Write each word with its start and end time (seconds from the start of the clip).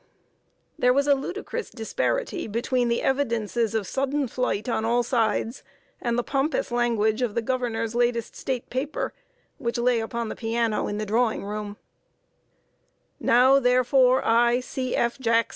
There 0.79 0.93
was 0.93 1.05
a 1.05 1.13
ludicrous 1.13 1.69
disparity 1.69 2.47
between 2.47 2.87
the 2.87 3.03
evidences 3.03 3.75
of 3.75 3.85
sudden 3.85 4.27
flight 4.27 4.67
on 4.67 4.83
all 4.83 5.03
sides 5.03 5.61
and 6.01 6.17
the 6.17 6.23
pompous 6.23 6.71
language 6.71 7.21
of 7.21 7.35
the 7.35 7.41
Governor's 7.43 7.93
latest 7.93 8.35
State 8.35 8.71
paper, 8.71 9.13
which 9.59 9.77
lay 9.77 9.99
upon 9.99 10.29
the 10.29 10.35
piano 10.35 10.87
in 10.87 10.97
the 10.97 11.05
drawing 11.05 11.45
room: 11.45 11.77
"Now, 13.19 13.59
therefore, 13.59 14.25
I, 14.25 14.59
C. 14.59 14.95
F. 14.95 15.19